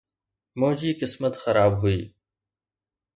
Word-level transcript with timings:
منھنجي 0.59 0.91
قسمت 1.01 1.33
خراب 1.43 1.73
هئي 1.81 1.99